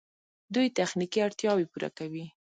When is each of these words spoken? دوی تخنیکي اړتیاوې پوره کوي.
دوی 0.53 0.67
تخنیکي 0.77 1.19
اړتیاوې 1.27 1.65
پوره 1.71 1.89
کوي. 1.97 2.25